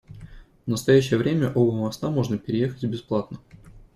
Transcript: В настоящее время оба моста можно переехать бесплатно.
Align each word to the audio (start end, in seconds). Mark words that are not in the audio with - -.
В 0.65 0.67
настоящее 0.67 1.19
время 1.19 1.51
оба 1.53 1.71
моста 1.77 2.09
можно 2.09 2.39
переехать 2.39 2.83
бесплатно. 2.85 3.37